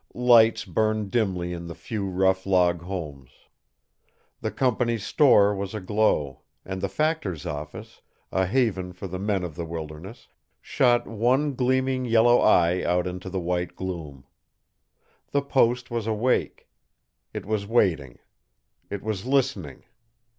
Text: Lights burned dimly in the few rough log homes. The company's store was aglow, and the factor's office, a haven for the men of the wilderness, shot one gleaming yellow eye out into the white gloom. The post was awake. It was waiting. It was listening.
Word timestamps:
Lights 0.15 0.65
burned 0.65 1.11
dimly 1.11 1.53
in 1.53 1.67
the 1.67 1.75
few 1.75 2.09
rough 2.09 2.47
log 2.47 2.81
homes. 2.81 3.29
The 4.39 4.49
company's 4.49 5.05
store 5.05 5.53
was 5.53 5.75
aglow, 5.75 6.41
and 6.65 6.81
the 6.81 6.89
factor's 6.89 7.45
office, 7.45 8.01
a 8.31 8.47
haven 8.47 8.93
for 8.93 9.05
the 9.05 9.19
men 9.19 9.43
of 9.43 9.53
the 9.53 9.63
wilderness, 9.63 10.27
shot 10.59 11.05
one 11.05 11.53
gleaming 11.53 12.05
yellow 12.05 12.39
eye 12.41 12.81
out 12.83 13.05
into 13.05 13.29
the 13.29 13.39
white 13.39 13.75
gloom. 13.75 14.25
The 15.29 15.43
post 15.43 15.91
was 15.91 16.07
awake. 16.07 16.67
It 17.31 17.45
was 17.45 17.67
waiting. 17.67 18.17
It 18.89 19.03
was 19.03 19.27
listening. 19.27 19.83